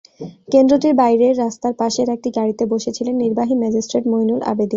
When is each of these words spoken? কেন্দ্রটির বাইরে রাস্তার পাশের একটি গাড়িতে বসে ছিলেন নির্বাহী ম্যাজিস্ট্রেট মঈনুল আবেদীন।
কেন্দ্রটির 0.47 0.93
বাইরে 0.93 1.27
রাস্তার 1.33 1.73
পাশের 1.81 2.07
একটি 2.15 2.29
গাড়িতে 2.37 2.63
বসে 2.71 2.91
ছিলেন 2.97 3.15
নির্বাহী 3.23 3.55
ম্যাজিস্ট্রেট 3.61 4.05
মঈনুল 4.11 4.41
আবেদীন। 4.43 4.69